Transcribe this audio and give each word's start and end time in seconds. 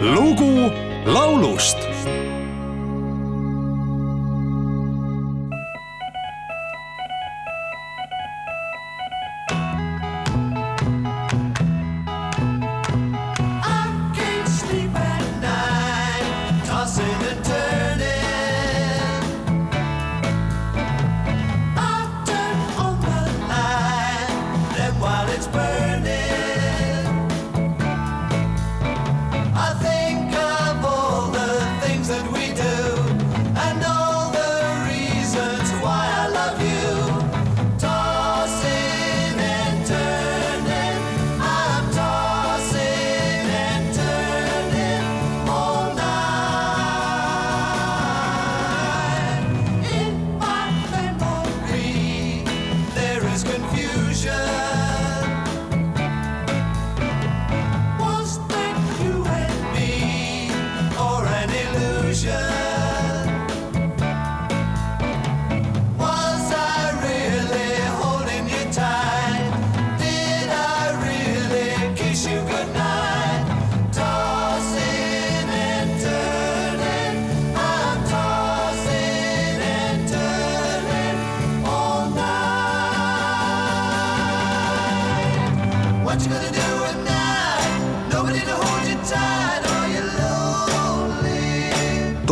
lugu 0.00 0.70
laulust 1.06 1.78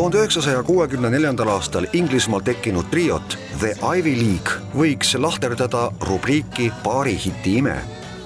tuhande 0.06 0.19
üheksasaja 0.23 0.62
kuuekümne 0.62 1.11
neljandal 1.11 1.48
aastal 1.48 1.87
Inglismaal 1.93 2.41
tekkinud 2.41 2.87
triot 2.91 3.34
The 3.59 3.73
Ivy 3.98 4.12
League 4.17 4.61
võiks 4.77 5.17
lahterdada 5.19 5.91
rubriiki 6.09 6.70
paari 6.84 7.17
hiti 7.25 7.56
ime. 7.59 7.75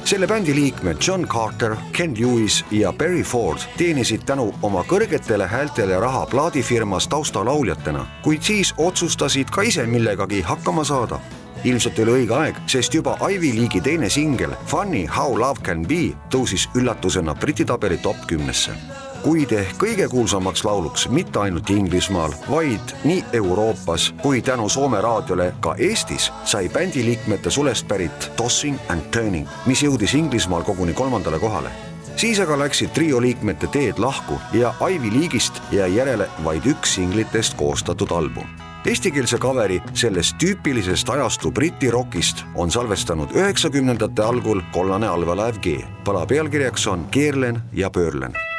selle 0.04 0.26
bändi 0.26 0.54
liikmed 0.54 0.96
John 1.06 1.26
Carter, 1.26 1.76
Ken 1.92 2.14
Lewis 2.18 2.64
ja 2.70 2.92
Barry 2.92 3.22
Ford 3.22 3.58
teenisid 3.76 4.22
tänu 4.26 4.54
oma 4.62 4.84
kõrgetele 4.84 5.46
häältele 5.48 6.00
raha 6.00 6.26
plaadifirmas 6.26 7.08
taustalauljatena, 7.08 8.06
kuid 8.22 8.42
siis 8.42 8.74
otsustasid 8.76 9.50
ka 9.50 9.62
ise 9.62 9.86
millegagi 9.86 10.42
hakkama 10.42 10.84
saada 10.84 11.20
ilmselt 11.64 11.98
oli 12.04 12.20
õige 12.20 12.36
aeg, 12.36 12.58
sest 12.70 12.94
juba 12.94 13.16
Ivy 13.28 13.52
League'i 13.56 13.82
teine 13.84 14.08
singel 14.10 14.54
Funny 14.66 15.06
how 15.06 15.36
love 15.38 15.62
can 15.66 15.84
be 15.86 16.10
tõusis 16.32 16.68
üllatusena 16.76 17.34
Briti 17.34 17.64
tabeli 17.64 17.98
top 17.98 18.26
kümnesse. 18.26 18.72
kuid 19.20 19.52
ehk 19.52 19.74
kõige 19.76 20.06
kuulsamaks 20.08 20.64
lauluks 20.64 21.08
mitte 21.12 21.38
ainult 21.38 21.70
Inglismaal, 21.70 22.32
vaid 22.50 22.94
nii 23.04 23.24
Euroopas 23.32 24.14
kui 24.22 24.40
tänu 24.42 24.68
Soome 24.68 25.00
raadiole 25.00 25.52
ka 25.60 25.74
Eestis 25.78 26.30
sai 26.44 26.68
bändi 26.68 27.04
liikmete 27.04 27.50
sulest 27.50 27.88
pärit 27.88 28.30
Tossing 28.36 28.78
and 28.88 29.10
Turning, 29.12 29.48
mis 29.66 29.82
jõudis 29.82 30.14
Inglismaal 30.14 30.64
koguni 30.64 30.92
kolmandale 30.92 31.38
kohale 31.38 31.70
siis 32.16 32.40
aga 32.40 32.58
läksid 32.58 32.92
trio 32.96 33.20
liikmete 33.20 33.66
teed 33.72 33.98
lahku 33.98 34.40
ja 34.52 34.74
Ivy 34.88 35.12
League'ist 35.12 35.62
jäi 35.72 35.94
järele 35.96 36.28
vaid 36.44 36.66
üks 36.68 36.98
singlitest 36.98 37.56
koostatud 37.60 38.12
album 38.12 38.69
Eestikeelse 38.86 39.38
kaveri 39.38 39.80
sellest 39.94 40.38
tüüpilisest 40.40 41.08
ajastu 41.12 41.50
Briti 41.52 41.90
rokist 41.90 42.44
on 42.54 42.70
salvestanud 42.70 43.34
üheksakümnendate 43.36 44.22
algul 44.22 44.62
kollane 44.72 45.08
allveelaev 45.08 45.60
G. 45.60 45.80
pala 46.04 46.26
pealkirjaks 46.26 46.86
on 46.86 47.06
Keerlen 47.10 47.60
ja 47.72 47.90
pöörlen 47.90 48.49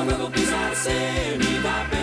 sobrado 0.00 0.30
pisar 0.30 0.74
semidame. 0.74 1.99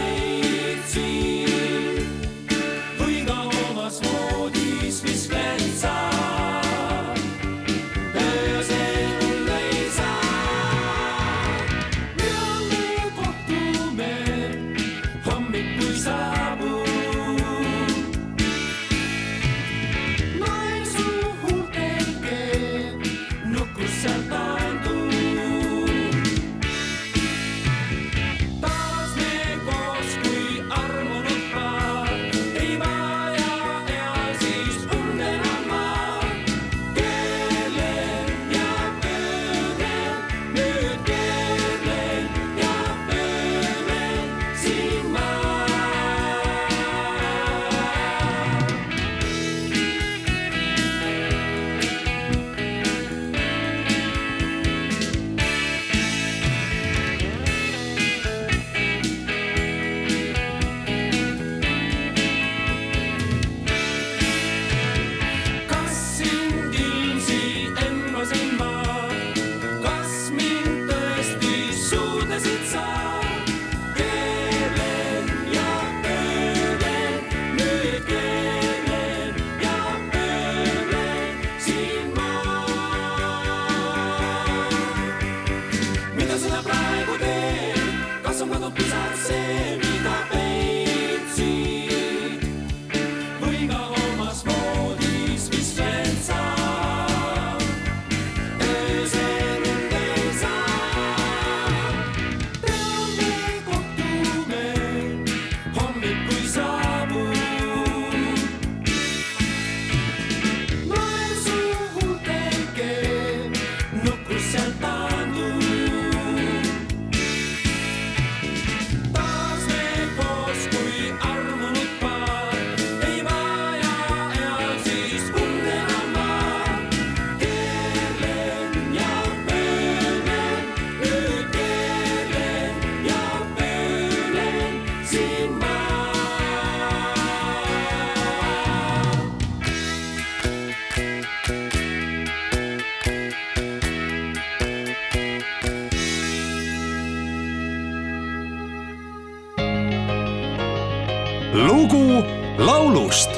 Lugu 151.66 152.24
laulust 152.60 153.30